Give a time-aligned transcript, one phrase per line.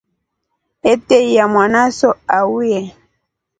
[0.91, 2.81] Ateiya mwanaso auye.